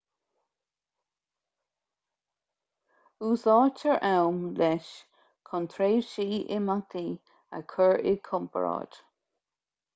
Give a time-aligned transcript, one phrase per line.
[3.27, 4.89] úsáidtear am leis
[5.49, 6.27] chun tréimhsí
[6.59, 7.07] imeachtaí
[7.59, 9.03] a chur i gcomparáid